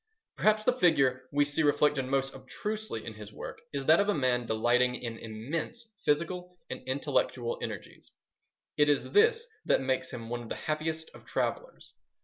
Perhaps 0.35 0.63
the 0.63 0.73
figure 0.73 1.29
we 1.31 1.45
see 1.45 1.61
reflected 1.61 2.05
most 2.05 2.33
obtrusively 2.33 3.05
in 3.05 3.13
his 3.13 3.31
works 3.31 3.61
is 3.71 3.85
that 3.85 3.99
of 3.99 4.09
a 4.09 4.15
man 4.15 4.47
delighting 4.47 4.95
in 4.95 5.19
immense 5.19 5.89
physical 6.03 6.57
and 6.71 6.81
intellectual 6.87 7.59
energies. 7.61 8.09
It 8.77 8.89
is 8.89 9.11
this 9.11 9.45
that 9.65 9.79
makes 9.81 10.09
him 10.11 10.27
one 10.27 10.41
of 10.41 10.49
the 10.49 10.55
happiest 10.55 11.11
of 11.13 11.25
travellers. 11.25 11.93